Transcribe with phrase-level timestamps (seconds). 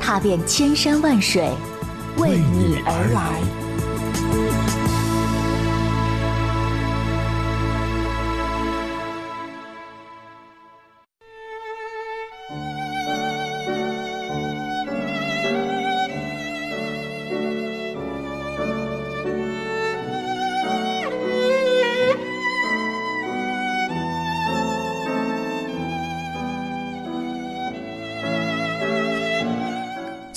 [0.00, 1.48] 踏遍千山万水，
[2.16, 3.59] 为你而来。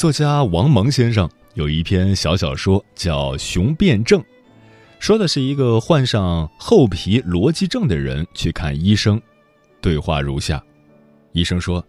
[0.03, 4.19] 作家王蒙先生有一篇小小说叫《雄辩症》，
[4.99, 9.21] 说的是一个患上厚皮逻辑症的人去看医生，
[9.79, 10.61] 对话如下：
[11.31, 11.81] 医生说：“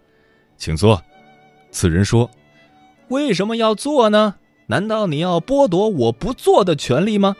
[0.56, 1.02] 请坐。”
[1.72, 2.30] 此人说
[3.10, 4.36] ：“为什么要坐呢？
[4.66, 7.34] 难道你要剥夺我不做的权利吗？”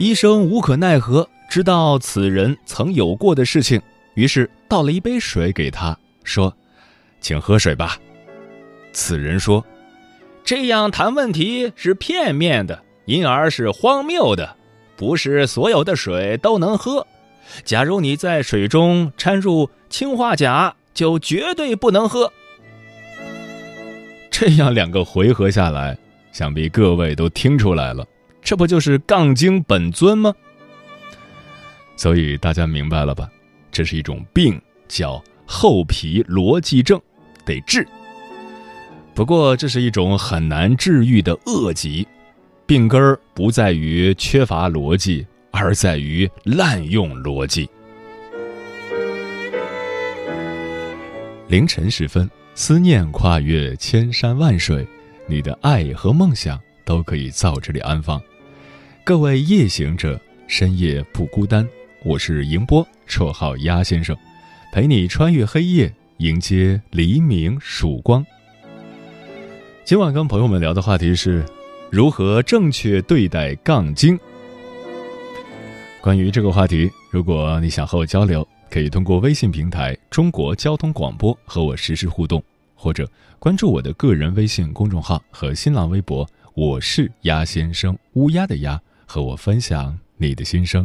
[0.00, 3.82] 医生无可奈何，知道此人曾有过的事情，
[4.14, 5.94] 于是倒了一杯水给他，
[6.24, 6.56] 说
[7.20, 7.98] ：“请喝水吧。”
[8.96, 9.62] 此人说
[10.42, 14.56] ：“这样谈问题是片面的，因而是荒谬的。
[14.96, 17.06] 不是所有的水都能喝。
[17.62, 22.32] 假如你在水中掺入氰化钾，就绝对不能喝。”
[24.32, 25.96] 这样两个回合下来，
[26.32, 28.02] 想必各位都听出来了，
[28.40, 30.34] 这不就是杠精本尊吗？
[31.96, 33.28] 所以大家明白了吧？
[33.70, 36.98] 这是一种病，叫厚皮逻辑症，
[37.44, 37.86] 得治。
[39.16, 42.06] 不过，这是一种很难治愈的恶疾，
[42.66, 47.66] 病根儿不在于缺乏逻辑，而在于滥用逻辑。
[51.48, 54.86] 凌晨时分，思念跨越千山万水，
[55.26, 58.20] 你的爱和梦想都可以在这里安放。
[59.02, 61.66] 各位夜行者，深夜不孤单。
[62.04, 64.14] 我是迎波，绰号鸭先生，
[64.74, 68.22] 陪你穿越黑夜，迎接黎明曙光。
[69.86, 71.46] 今晚跟朋友们聊的话题是，
[71.92, 74.18] 如何正确对待杠精。
[76.00, 82.42] 关于这个话题，如果你想和我交流，可以通过微信平台“中国交通广播”和我实时互动，
[82.74, 83.08] 或者
[83.38, 90.84] 关注我的个人微信公众号和新浪微博“我是鸭先生”（乌鸦的鸭），和我分享你的心声。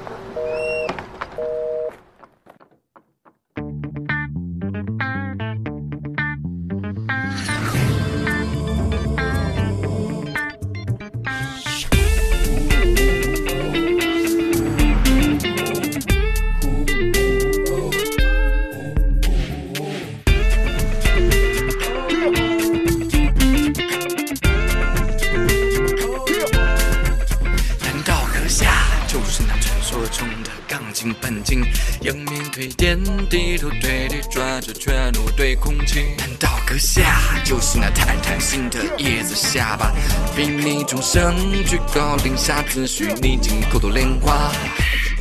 [32.51, 36.03] 推点，低头对地转着拳头对空气。
[36.17, 39.93] 难道阁下就是那太贪心的叶子下巴？
[40.35, 44.51] 比你终生居高临下，自诩你尽口吐莲花。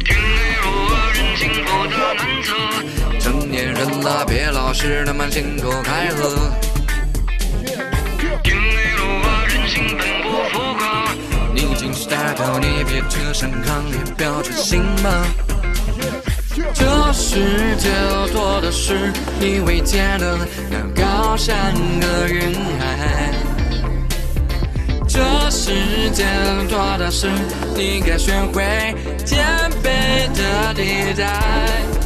[0.05, 6.51] 天黑路人行步的难测，成年人了，别老是那么信口开河。
[8.43, 9.05] 天黑路
[9.47, 11.15] 人性本不浮夸。
[11.55, 15.25] 你尽是大头，你别扯上抗烈标志性吗？
[16.75, 17.89] 这世界
[18.33, 20.39] 多的是你未见的
[20.71, 23.33] 那高山和云海。
[25.09, 25.21] 这
[25.51, 25.73] 世
[26.13, 26.25] 界
[26.69, 27.29] 多的是
[27.75, 29.45] 你该学会谦
[29.83, 32.01] 卑的地带。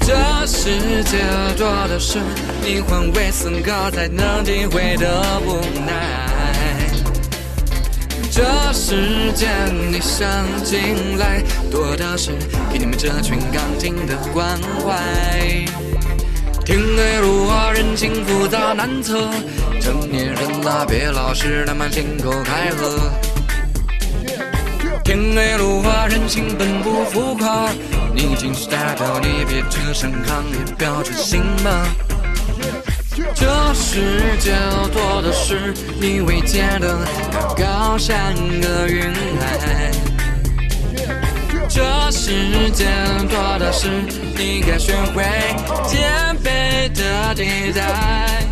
[0.00, 1.18] 这世界
[1.56, 2.18] 多的是
[2.64, 6.31] 你换位思考才能体会的无奈。
[8.34, 8.42] 这
[8.72, 9.46] 世间
[9.92, 10.26] 你想
[10.64, 12.30] 进来，多的是
[12.72, 14.98] 给你们这群杠精的关怀。
[16.64, 19.30] 天黑路啊，人情复杂难测，
[19.82, 22.98] 成年人了，别老是那么信口开河。
[25.04, 27.68] 天黑路啊，人情本不浮夸，
[28.14, 31.86] 你已经是大头，你别扯上抗烈标准行吗？
[33.14, 34.52] 这世界
[34.92, 36.96] 多的是你未见的
[37.56, 39.02] 高山和云
[39.38, 39.90] 海，
[41.68, 42.86] 这世界
[43.28, 43.88] 多的是
[44.36, 45.22] 你该学会
[45.86, 48.42] 谦卑的地带。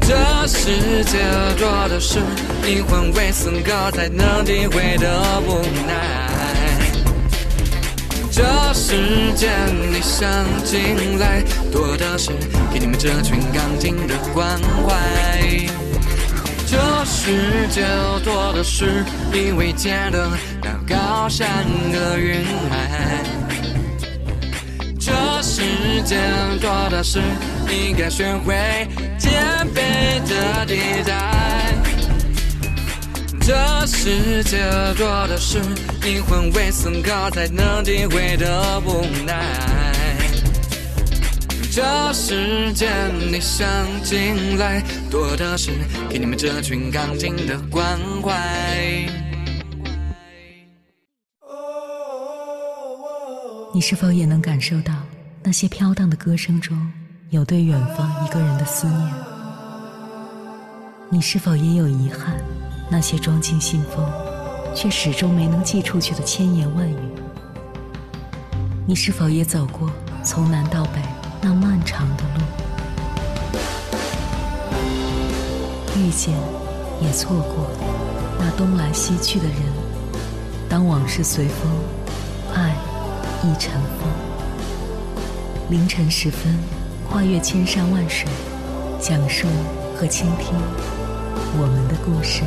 [0.00, 1.18] 这世界
[1.58, 2.20] 多的是
[2.62, 6.30] 你换位思考才能体会的无奈。
[8.30, 8.42] 这
[8.94, 9.50] 世间
[9.90, 10.30] 你想
[10.62, 11.42] 进来，
[11.72, 12.30] 多的是
[12.72, 14.56] 给你们这群刚劲的关
[14.86, 14.94] 怀。
[16.64, 17.82] 这世界
[18.24, 20.30] 多的是你未见的
[20.62, 21.48] 那高山
[21.92, 23.24] 和云海。
[25.00, 25.12] 这
[25.42, 25.60] 世
[26.04, 26.16] 界
[26.60, 27.20] 多的是
[27.66, 28.54] 你该学会
[29.18, 31.73] 谦卑的地带。
[33.46, 33.54] 这
[33.86, 34.56] 世界
[34.96, 35.60] 多的是
[36.02, 40.14] 你换位思考才能体会的无奈。
[41.70, 42.88] 这世间
[43.30, 43.68] 你想
[44.02, 45.72] 进来，多的是
[46.08, 48.32] 给你们这群刚劲的关怀。
[53.74, 54.94] 你是否也能感受到
[55.42, 56.90] 那些飘荡的歌声中
[57.28, 59.12] 有对远方一个人的思念？
[61.10, 62.42] 你是否也有遗憾？
[62.90, 64.04] 那些装进信封，
[64.74, 66.96] 却始终没能寄出去的千言万语，
[68.86, 69.90] 你是否也走过
[70.22, 71.00] 从南到北
[71.40, 72.40] 那漫长的路？
[75.96, 76.34] 遇见，
[77.00, 77.70] 也错过
[78.38, 79.56] 那东来西去的人。
[80.68, 81.70] 当往事随风，
[82.54, 82.74] 爱
[83.42, 84.08] 亦成风。
[85.70, 86.58] 凌晨时分，
[87.08, 88.28] 跨越千山万水，
[89.00, 89.46] 讲述
[89.96, 90.54] 和倾听
[91.56, 92.42] 我们的故事。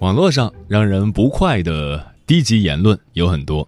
[0.00, 3.66] 网络上让人不快的低级言论有很多，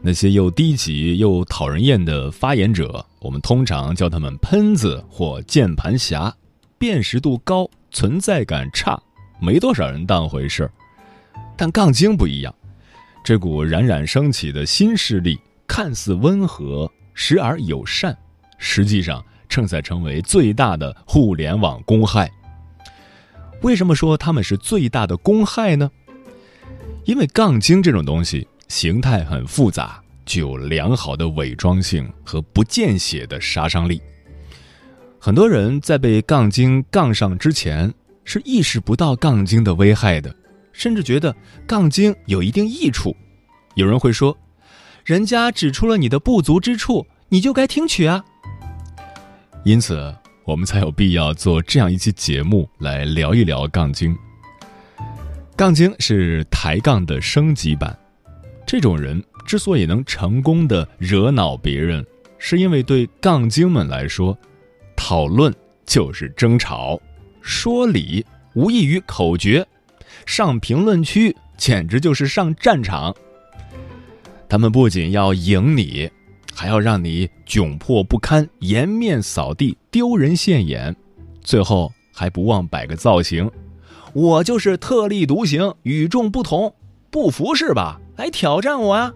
[0.00, 6.34] 那些又低级又讨人厌的发言者，我们通常叫他们“喷子”或“键盘侠”，
[6.78, 9.02] 辨识度高，存在感差，
[9.40, 10.70] 没多少人当回事儿。
[11.56, 12.54] 但杠精不一样，
[13.24, 18.16] 这股冉冉升起的新势力，看似温和，时而友善，
[18.58, 22.30] 实际上正在成为最大的互联网公害。
[23.62, 25.90] 为什么说他们是最大的公害呢？
[27.04, 34.02] 因为杠精这种东西形态很复杂，具有良好的伪装性和不见血的杀伤力。
[35.18, 37.92] 很多人在被杠精杠上之前
[38.26, 40.36] 是意识不到杠精的危害的，
[40.74, 41.34] 甚至觉得
[41.66, 43.16] 杠精有一定益处。
[43.76, 44.36] 有人会说
[45.02, 48.22] ：“人家指出了你的不足之处，你就该听取啊。”
[49.64, 50.14] 因此。
[50.46, 54.16] 我们才有必要做这样一期节目来聊一聊杠精。
[55.56, 57.98] 杠精是抬杠的升级版。
[58.64, 62.06] 这种人之所以能成功的惹恼别人，
[62.38, 64.38] 是因为对杠精们来说，
[64.94, 65.52] 讨论
[65.84, 66.96] 就是争吵，
[67.46, 69.64] 说理无异于口诀，
[70.26, 73.14] 上评论区简直就是上战场。
[74.48, 76.10] 他们不仅要赢你。
[76.58, 80.96] 还要让你窘迫不堪、颜面扫地、丢人现眼，
[81.42, 83.50] 最后还不忘摆个造型，
[84.14, 86.74] 我就是特立独行、与众不同，
[87.10, 88.00] 不服是吧？
[88.16, 89.12] 来挑战我啊！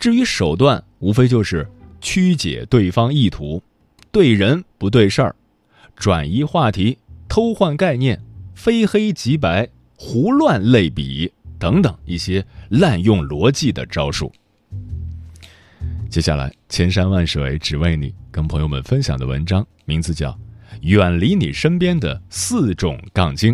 [0.00, 1.64] 至于手段，无非就是
[2.00, 3.62] 曲解对方意图，
[4.10, 5.36] 对人不对事儿，
[6.00, 6.96] 转移话题、
[7.28, 8.18] 偷换概念、
[8.54, 14.32] 非黑即白、胡乱类比等等一些滥用逻辑的招数。
[16.08, 20.30] 接下来，千山万水只为你，跟朋友们分享的文章名字叫
[20.80, 23.52] 《远离你身边的四种杠精》，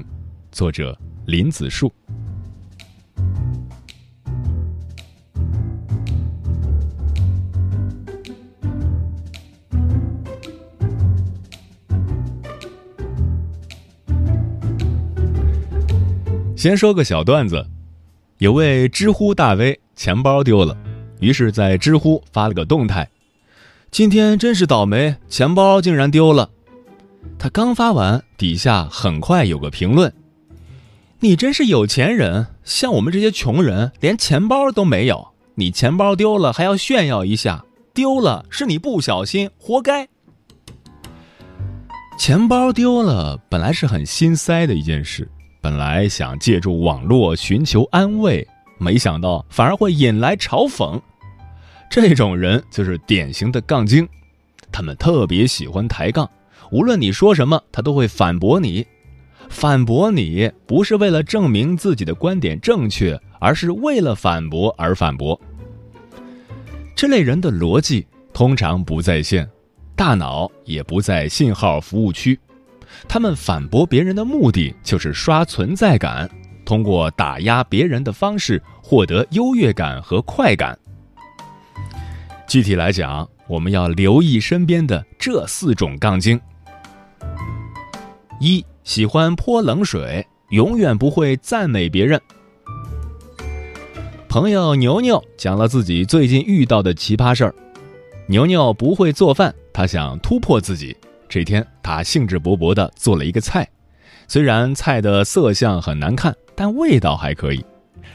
[0.53, 1.93] 作者林子树。
[16.57, 17.67] 先说个小段子，
[18.39, 20.75] 有位知乎大 V 钱包丢了。
[21.21, 23.07] 于是，在知乎发了个动态
[23.93, 26.49] ：“今天真是倒霉，钱包竟然丢了。”
[27.39, 30.11] 他刚发完，底下很快有个评论
[31.21, 35.29] ：“你真是有钱人，像我们这些穷人，连钱包都没有。
[35.57, 40.09] 你钱包丢了还要炫耀一下，丢了是你不小心，活该。”
[42.19, 45.31] 钱包丢了本来是很心塞的一件事，
[45.67, 48.47] 本来想借助网络寻求安慰。
[48.79, 51.01] 没想到反而会引来嘲讽，
[51.91, 54.09] 这种人就是典型的杠精，
[54.71, 56.31] 他们特别喜欢抬杠，
[56.71, 58.87] 无论你说什么，他都会反驳你。
[59.49, 65.37] 反驳你不是为了证明自己的观点正确，而是为了反驳而反驳。
[66.95, 69.51] 这类人的逻辑通常不在线，
[69.97, 72.39] 大脑也不在信号服务区。
[73.09, 76.29] 他们反驳别人的目的就是刷存在感，
[76.65, 80.79] 通过打压别人的方式获得优越感和快感。
[82.47, 86.41] 具体来讲，我们要留意身边的这四种杠精：
[88.41, 92.21] 一、喜欢泼冷水，永远不会赞美别人。
[94.29, 97.55] 朋友牛牛讲了自己最近遇到的奇葩事儿。
[98.29, 100.95] 牛牛不会做饭，他想突破自己。
[101.29, 103.69] 这天，他兴致勃勃地做了一个菜，
[104.29, 107.65] 虽然菜的色相很难看，但味道还可以。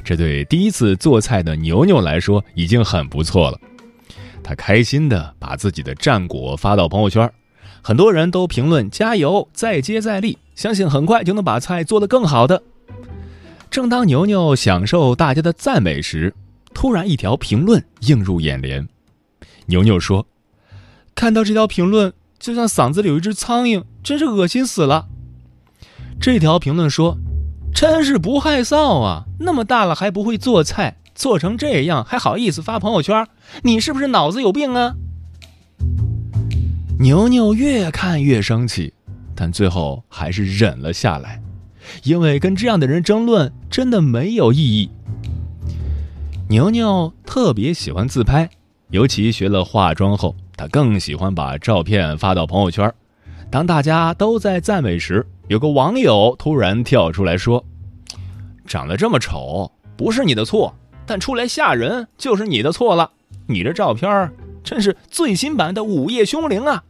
[0.03, 3.59] 这对第一次做菜的牛牛来说已经很不错了。
[4.41, 7.31] 他开心地把自己的战果发到朋友圈，
[7.81, 12.63] 很多人都评论加油，再接再厉，相信很快就能把菜做得更好的。
[13.69, 16.33] 正当牛牛享受大家的赞美时，
[16.73, 18.87] 突然一条评论映入眼帘。
[19.67, 20.25] 牛牛说
[21.13, 22.11] ：“看到这条评论。”
[22.41, 25.07] 就像嗓子里有一只苍蝇，真是恶心死了。
[26.19, 27.19] 这条评论说
[27.71, 29.25] ：“真是不害臊啊！
[29.39, 33.27] 那么大了还不会做菜，做成这样还好意思发朋友圈？
[33.61, 34.95] 你是不是脑子有病啊？”
[36.99, 38.91] 牛牛越看越生气，
[39.35, 41.41] 但最后还是忍了下来，
[42.03, 44.89] 因为跟这样的人争论真的没有意义。
[46.49, 48.49] 牛牛特别喜欢自拍，
[48.89, 50.35] 尤其学了化妆后。
[50.61, 52.93] 他更喜欢把照片发到朋友圈。
[53.49, 57.65] 当大家都在赞美时，有个网友突然跳出来说
[58.67, 60.75] ：“长得这么丑不是你的错，
[61.07, 63.09] 但出来吓人就是你的错了。
[63.47, 64.31] 你这照片
[64.63, 66.83] 真是最新版的午夜凶铃啊！”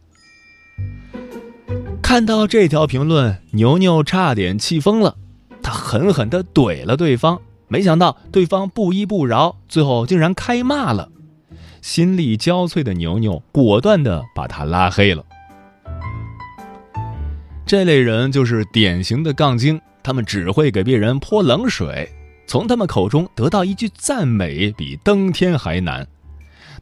[2.02, 5.16] 看到这条评论，牛牛差点气疯了，
[5.62, 11.08] 他狠狠地怼了对方，没想到对方不依不饶，最后竟然开骂了。
[11.82, 15.22] 心力交瘁的牛牛果断地把他拉黑了。
[17.66, 22.08] 这类人就是典型的杠精，他们只会给别人泼冷水，
[22.46, 26.06] 从他们口中得到一句赞美比登天还难。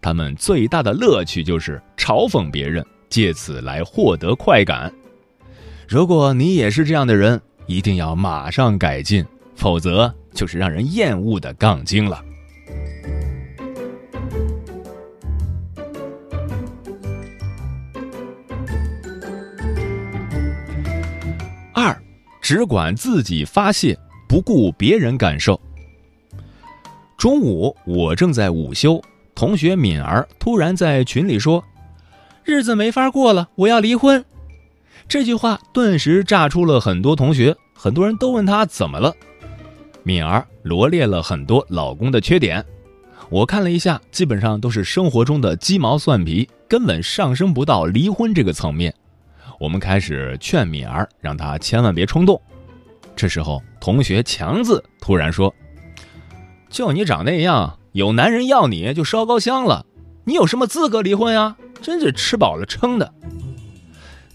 [0.03, 4.93] 他们最大的乐趣就是嘲讽别人，借此来获得快感。
[5.89, 12.23] 如果你也是这样的人，一定要马上改进，否则就是让人厌恶的杠精了。
[21.73, 21.97] 二
[22.41, 23.99] 只管自己发泄，
[24.29, 25.61] 不顾别人感受。
[27.17, 29.01] 中午，我正在午休，
[29.35, 31.63] 同学敏儿突然在群里说
[32.45, 34.25] ：“日子没法过了，我要离婚。”
[35.07, 39.15] 这句话顿时炸出了很多同学，很多人都问他怎么了。
[40.03, 42.65] 敏儿罗列了很多老公的缺点，
[43.29, 48.95] 我看了一下，基本上都是生活中的鸡毛蒜皮，根本上升不到离婚这个层面。
[49.61, 52.41] 我们开始劝敏儿，让她千万别冲动。
[53.15, 55.55] 这时候，同学强子突然说
[56.71, 59.85] ：“就你长那样，有男人要你就烧高香了，
[60.25, 61.59] 你有什么资格离婚呀？
[61.83, 63.13] 真是吃饱了撑的。”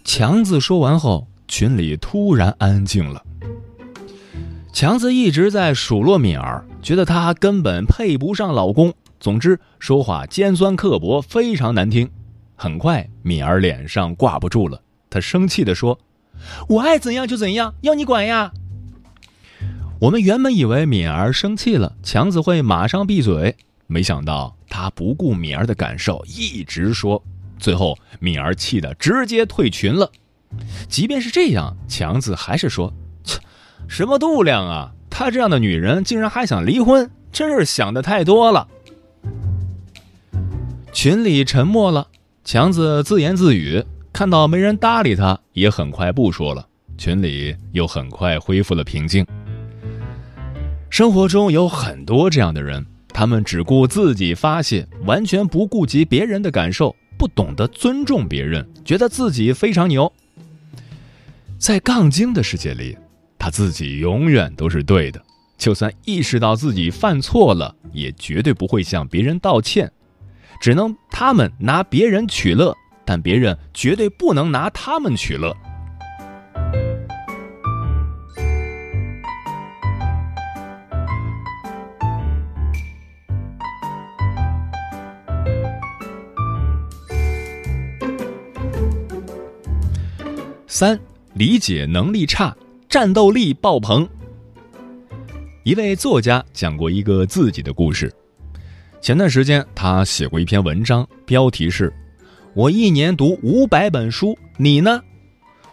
[0.05, 3.23] 强子说完后，群里突然安静了。
[4.71, 12.07] 强子一直在数落敏儿，觉得她根本配不上老公，总之说话尖酸刻薄，非常难听。
[12.55, 14.79] 很快，敏儿脸上挂不住了。
[15.15, 15.97] 他生气地说
[16.67, 18.51] ：“我爱怎样就怎样，要你管呀！”
[20.01, 23.55] 我们原本以为敏儿生气了，强子会马上闭嘴，
[23.87, 27.23] 没想到他不顾敏儿的感受，一直说。
[27.57, 30.11] 最后，敏儿气得直接退群了。
[30.89, 32.93] 即便是这样，强子还是说
[33.23, 33.39] ：“切，
[33.87, 34.91] 什么度量啊！
[35.09, 38.67] 她这样的女人竟然还想离婚，真是想的太多了。”
[40.91, 42.09] 群里沉默了，
[42.43, 43.85] 强子自言自语。
[44.15, 46.65] 看到没人搭理他，也很快不说了。
[46.97, 49.27] 群里又很快恢复了平静。
[50.89, 60.09] 生活中有很多这样的人，他们只顾自己发泄，完全不顾及别人的感受，不懂得尊重别人，觉得自己非常牛。
[61.57, 62.97] 在杠精的世界里，
[63.37, 65.21] 他自己永远都是对的，
[65.57, 69.91] 就算意识到自己犯错了，也绝对不会向别人道歉，
[70.61, 72.73] 只能他们拿别人取乐。
[73.05, 75.55] 但别人绝对不能拿他们取乐。
[90.67, 90.99] 三，
[91.35, 92.53] 理解能力差，
[92.89, 94.05] 战斗力爆棚。
[95.63, 98.13] 一位作家讲过一个自己的故事。
[98.99, 101.93] 前段时间，他写过一篇文章，标题是
[102.55, 105.01] “我一年读五百本书，你呢？”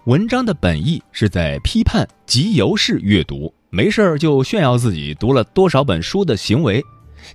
[0.07, 6.85] 文章的本意是在批判集邮式阅读，没事儿就炫耀自己读了多少本书的行为，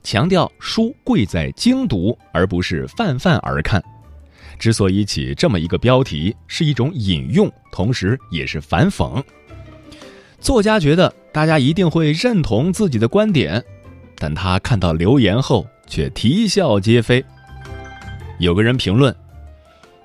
[0.04, 3.82] 强调书贵在精读，而不是泛泛而看。
[4.60, 9.24] 之所以起这么一个标题，是一种引用，同时也是反讽。
[10.42, 13.64] 作家觉得大家一定会认同自己的观点，
[14.18, 15.66] 但他看到留言后。
[15.90, 17.24] 却啼笑皆非。
[18.40, 19.16] 有个人评论：“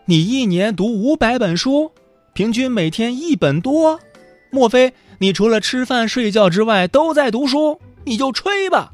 [0.04, 1.92] 你一年读五百本书，
[2.32, 4.00] 平均每天一本多，
[4.50, 7.80] 莫非你除了吃饭睡觉之外都在读书？
[8.04, 8.92] 你就吹吧。”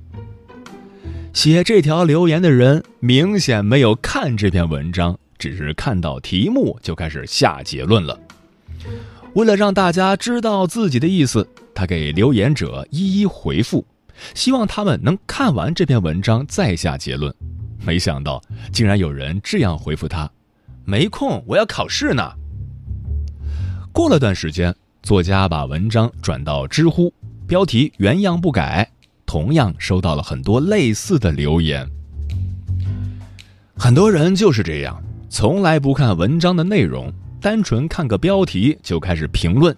[1.33, 8.19] 写这条留言的人明显没有看这篇文章，只是看到题目就开始下结论了。
[9.35, 13.87] 为了让大家知道自己的意思，他给留言者一一回复。
[14.35, 17.33] 希望他们能看完这篇文章再下结论。
[17.87, 20.29] 没想到竟然有人这样回复他
[20.89, 22.33] ：“没空，我要考试呢。”
[23.93, 27.13] 过了段时间，作家把文章转到知乎，
[27.47, 28.91] 标题原样不改，
[29.27, 31.87] 同样收到了很多类似的留言。
[33.77, 39.77] 很多人就是这样，从来不看文章的内容，单纯看个标题就开始评论。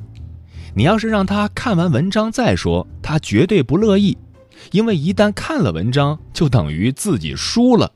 [0.76, 4.16] 你要是让他看完文章再说，他绝对不乐意。
[4.70, 7.90] 因为一旦看了文章，就等于自己输了，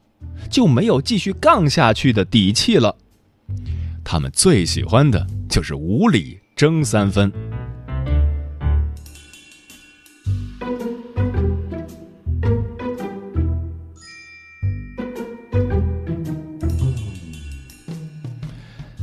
[0.51, 2.97] 就没有继续杠下去的底气了。
[4.05, 7.33] 他们最喜欢的就是无理争三分。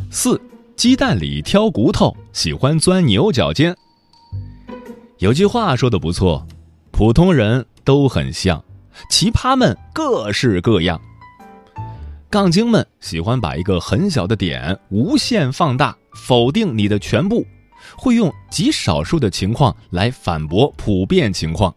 [0.10, 0.39] 四，
[0.75, 3.75] 鸡蛋里挑骨头，喜欢钻牛角尖。
[5.20, 6.46] 有句话说的不错。
[6.91, 8.63] 普通人都很像，
[9.10, 11.02] 奇葩们各式各样。
[12.32, 17.46] 杠精们喜欢把一个很小的点无限放大，否定你的全部，
[17.98, 21.76] 会用极少数的情况来反驳普遍情况，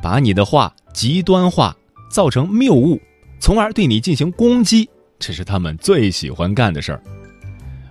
[0.00, 1.76] 把你的话极端化，
[2.08, 3.00] 造成谬误，
[3.40, 4.88] 从而对你进行攻击。
[5.18, 7.02] 这是他们最喜欢干的事儿。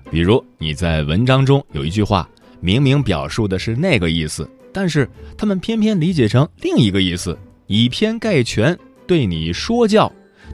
[0.09, 2.29] 比如你在文章中有一句话，
[2.61, 4.49] 明明表述的是那个意思。
[4.71, 7.37] 但是他们偏偏理解成另一个意思，
[7.67, 10.09] 以偏概全，对你说教，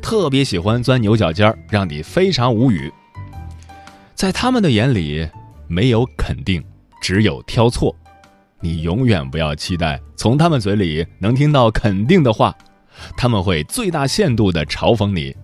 [0.09, 2.89] 特别喜欢钻牛角尖儿，让你非常无语。
[4.15, 5.27] 在他们的眼里，
[5.67, 6.63] 没有肯定，
[7.01, 7.93] 只有挑错。
[8.61, 12.55] 你永远不要期待从他们嘴里能听到肯定的话，
[13.17, 15.35] 他们会最大限度地嘲讽你，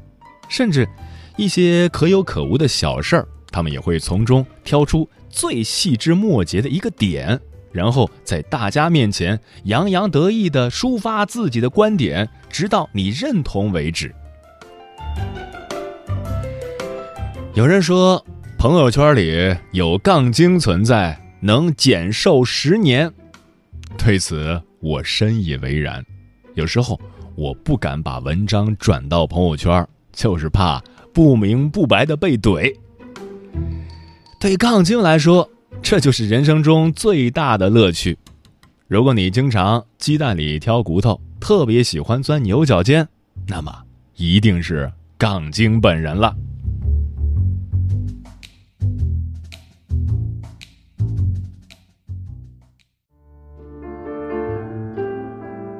[0.47, 0.87] 甚至
[1.35, 7.37] 一些可有可无的小事儿，他们也会从中挑出最细枝末节的一个点。
[7.73, 14.15] 然后在大家面前洋洋得意地抒发自己的观点，直到你认同为止。
[17.55, 18.25] 有人说，
[18.57, 23.11] 朋友圈里有杠精存在，能减寿十年。
[23.95, 26.03] 对此，我深以为然。
[26.55, 26.99] 有时候，
[27.35, 30.81] 我不敢把文章转到朋友圈，就是怕
[31.13, 32.75] 不明不白的被怼。
[34.39, 35.47] 对杠精来说，
[35.79, 38.17] 这就是人生中最大的乐趣。
[38.87, 43.07] 如果你经常鸡蛋里挑骨头，特别喜欢钻牛角尖，
[43.47, 43.71] 那么
[44.15, 46.35] 一定是杠精本人了。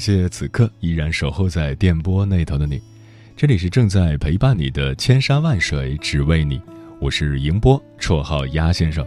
[0.00, 2.80] 谢此刻依然守候在电波那头的你。
[3.36, 6.60] 这里是正在陪伴你的千山万水，只为你。
[6.98, 9.06] 我是迎波，绰号鸭先生。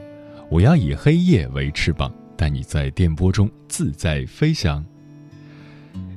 [0.49, 4.85] 我要以黑夜为翅膀，带你在电波中自在飞翔。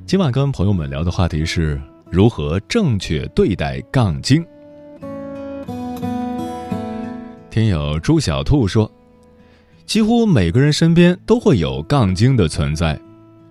[0.05, 4.45] 今晚跟朋友们聊的话题是如何正确对待杠精。
[7.49, 8.91] 听友朱小兔说，
[9.85, 12.99] 几乎每个人身边都会有杠精的存在。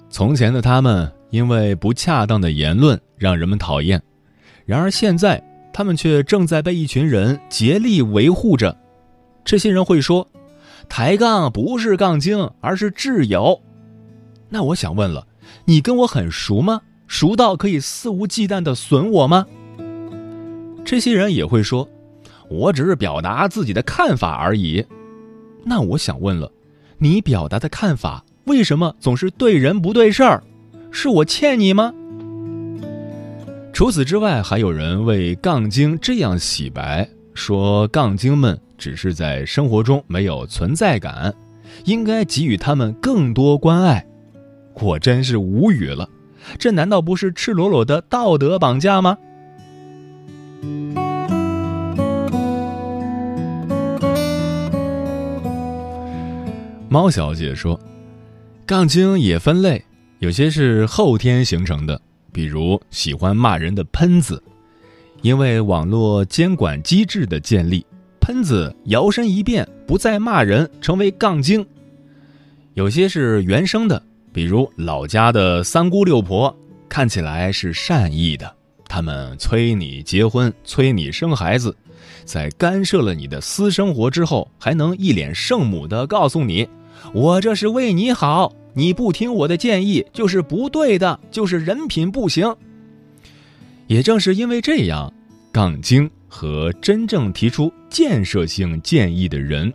[0.09, 4.03] 从前的他们，因为不恰当的言论让人们讨厌。
[4.65, 8.77] 然而现在，他们却正在被一群人竭力维护着。
[9.45, 10.27] 这些人会说
[10.89, 13.61] ：“抬杠不是杠精，而是挚友。”
[14.49, 15.27] 那我想问了，
[15.65, 16.81] 你跟我很熟吗？
[17.07, 19.47] 熟到可以肆无忌惮的损我吗？
[20.85, 21.89] 这些人也会说
[22.51, 24.85] ：“我只是表达自己的看法而已。”
[25.65, 26.51] 那我想问了，
[26.99, 30.43] 你表达的看法为什么总是对人不对事儿？
[30.91, 31.93] 是我欠你吗？
[33.73, 41.35] 除此之外，还有人为杠精这样洗白，说杠精们只是在生活中没有存在感，
[41.85, 44.07] 应该给予他们更多关爱。
[44.81, 46.09] 我真是无语了，
[46.59, 49.19] 这难道不是赤裸裸的道德绑架吗？
[56.89, 57.79] 猫小姐说
[58.65, 59.85] ：“杠精也分类，
[60.19, 62.01] 有些是后天形成的，
[62.33, 64.43] 比如喜欢骂人的喷子，
[65.23, 67.85] 因为网络监管机制的建立，
[68.21, 71.63] 喷子摇身一变，不再骂人，成为杠精；
[72.75, 74.03] 有些是原生的，
[74.33, 76.55] 比如老家的三姑六婆，
[76.89, 78.51] 看起来是善意的，
[78.89, 81.77] 他们催你结婚，催你生孩子，
[82.25, 86.67] 在干涉了你的私生活之后，还能一脸圣母的告诉你。”
[87.13, 92.55] 我这是为你好，你不听我的建议就是不对的，就是人品不行。
[93.87, 95.11] 也正是因为这样，
[95.51, 99.73] 杠精和真正提出建设性建议的人，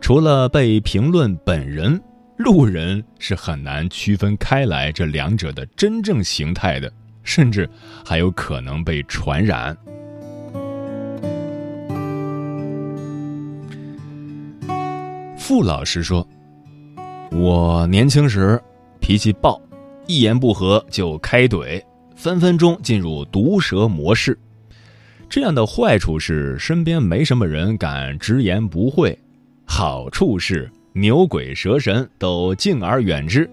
[0.00, 2.00] 除了被评论本人，
[2.36, 6.92] 路人是很难区分开来这两者的真正形态的，
[7.24, 7.68] 甚至
[8.04, 9.76] 还有可能被传染。
[15.36, 16.24] 傅老师说。
[17.40, 18.60] 我年轻时
[18.98, 19.62] 脾气暴，
[20.08, 21.80] 一言不合就开怼，
[22.16, 24.36] 分分钟进入毒蛇模式。
[25.28, 29.16] 这样的坏处是身边没什么人敢直言不讳，
[29.64, 33.48] 好处是牛鬼蛇神都敬而远之。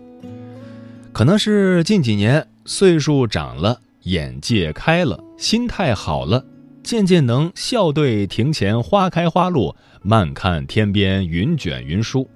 [1.13, 6.43] 可能是近几年岁数长了，眼界开了，心态好了，
[6.81, 12.27] 渐渐能笑对庭前花开花落，慢看天边云卷云舒。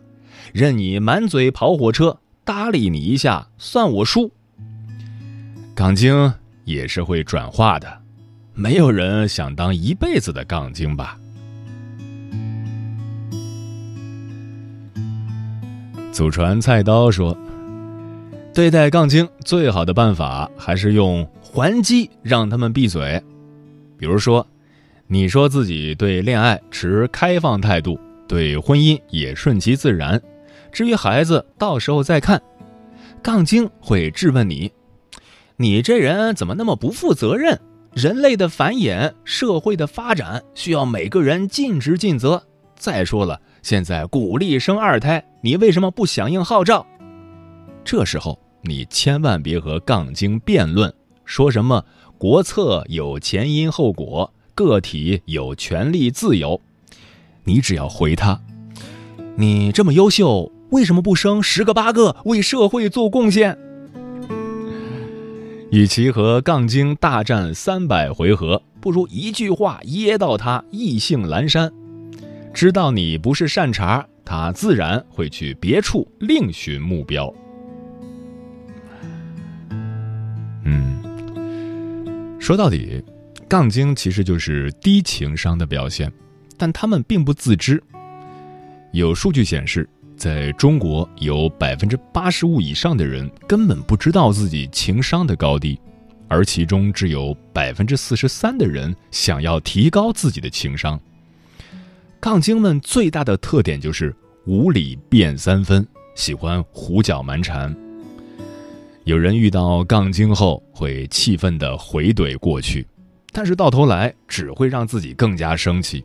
[0.54, 4.32] 任你满嘴跑火车，搭理你一下算我输。
[5.75, 6.34] 杠精
[6.65, 8.02] 也是会转化的，
[8.54, 11.17] 没有人想当一辈子的杠精吧？
[16.12, 17.38] 祖传菜刀说，
[18.54, 23.23] 对待杠精最好的办法还是用还击让他们闭嘴。
[23.97, 24.45] 比如说，
[25.08, 27.97] 你说自己对恋爱持开放态度，
[28.29, 30.21] 对婚姻也顺其自然。
[30.71, 32.39] 至于孩子，到时候再看。
[33.23, 34.71] 杠精会质问你
[35.57, 37.59] ：“你这人怎么那么不负责任？
[37.91, 42.41] 人类的繁衍，社会的发展，需要每个人尽职尽责。
[42.75, 46.85] 再说了，现在鼓励生二胎，你为什么不响应号召？”
[47.83, 50.93] 这时候你千万别和杠精辩论，
[51.25, 51.83] 说什么
[52.19, 56.61] “国策有前因后果，个体有权利自由”，
[57.43, 58.39] 你只要回他
[59.36, 63.58] ：“你这么优秀。”为什么不生十个八个为社会做贡献？
[65.71, 71.71] 与其和杠精大战三百回合，不如一句话噎到他意兴阑珊。
[72.54, 77.34] 知道你不是善茬，他自然会去别处另寻目标。
[80.65, 81.02] 嗯，
[82.39, 83.04] 说到底，
[83.47, 86.13] 杠精其实就是低情商的表现，
[86.60, 87.82] 但他们并不自知。
[88.91, 89.89] 有数据显示。
[90.17, 95.80] 在中国，有百分之八十五以上的人根本不知道自己情商的高低，
[96.28, 101.00] 而其中只有百分之四十三的人想要提高自己的情商。
[102.19, 104.13] 杠精们最大的特点就是
[104.45, 107.74] 无理辩三分，喜欢胡搅蛮缠。
[109.06, 112.86] 有人遇到杠精后会气愤地回怼过去，
[113.32, 116.04] 但是到头来只会让自己更加生气。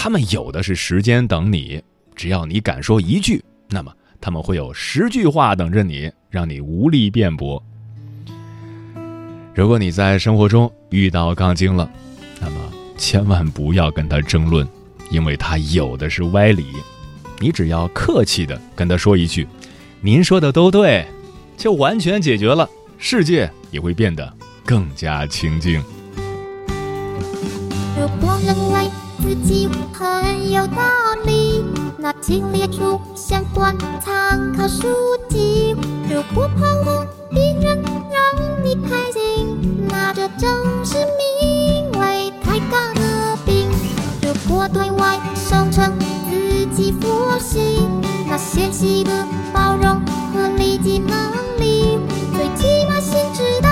[0.00, 1.82] 他们有的是时间等你。
[2.14, 7.60] 只要你敢说一句，那么他们会有十句话等着你，让你无力辩驳。
[9.52, 11.90] 如果你在生活中遇到杠精了，
[12.40, 14.64] 那么千万不要跟他争论，
[15.10, 16.66] 因为他有的是歪理。
[17.40, 19.48] 你只要客气的跟他说一句
[20.00, 21.04] ：“您说的都对”，
[21.58, 24.32] 就完全解决了，世界也会变得
[24.64, 25.82] 更加清静。
[27.96, 28.88] 如果认为
[29.20, 30.82] 自己很有道
[31.24, 31.64] 理。
[31.98, 34.86] 那请列出相关参考书
[35.28, 35.76] 籍。
[36.08, 40.50] 如果跑步病人让你开心，那这正
[40.84, 43.68] 是名为抬杠的病。
[44.22, 45.92] 如果对外声称
[46.30, 47.80] 自己佛系，
[48.28, 49.10] 那学习的
[49.52, 50.00] 包容
[50.32, 51.98] 和理解能力，
[52.32, 53.68] 最起码先知道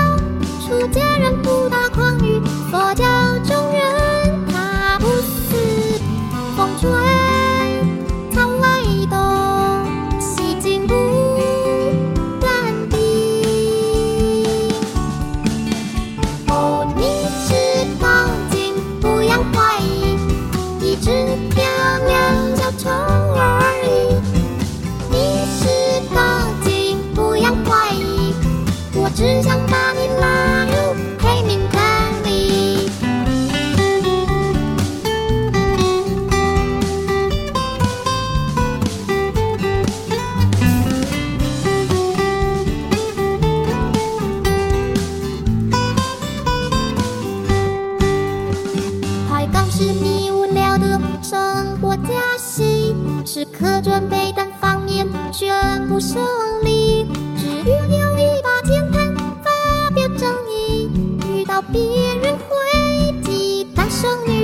[0.59, 3.05] 出家人不打诳语，佛教。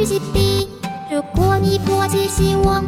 [0.05, 0.67] 是 B，
[1.09, 2.83] 如果你迫切希望。